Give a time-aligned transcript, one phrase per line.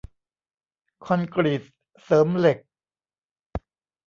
[1.05, 1.63] คอนกรีต
[2.03, 2.59] เสริมเหล็ก